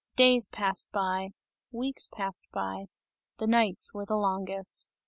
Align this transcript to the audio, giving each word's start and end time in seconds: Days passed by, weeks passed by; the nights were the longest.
Days 0.15 0.47
passed 0.47 0.91
by, 0.91 1.29
weeks 1.71 2.07
passed 2.11 2.47
by; 2.51 2.85
the 3.37 3.45
nights 3.45 3.93
were 3.93 4.07
the 4.07 4.17
longest. 4.17 4.87